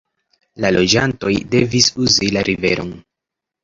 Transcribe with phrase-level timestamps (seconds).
[0.65, 2.95] La loĝantoj devis uzi la riveron.